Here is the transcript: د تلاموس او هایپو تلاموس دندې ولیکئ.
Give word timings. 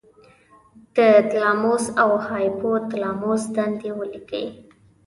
د 0.95 0.97
تلاموس 1.29 1.85
او 2.01 2.09
هایپو 2.27 2.71
تلاموس 2.91 3.43
دندې 3.55 3.89
ولیکئ. 3.99 4.47